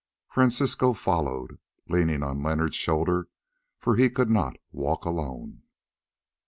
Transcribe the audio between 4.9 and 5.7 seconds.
alone.